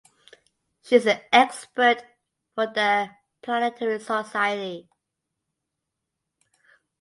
[0.81, 2.03] She is an expert
[2.55, 3.11] for The
[3.43, 4.89] Planetary Society.